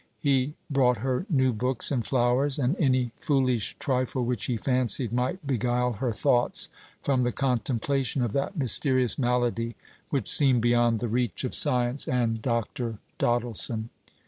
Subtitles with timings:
[0.17, 5.45] He brought her new books and flowers, and any foolish trifle which he fancied might
[5.45, 6.69] beguile her thoughts
[7.03, 9.75] from the contemplation of that mysterious malady
[10.09, 12.97] which seemed beyond the reach of science and Dr.
[13.19, 13.89] Doddleson.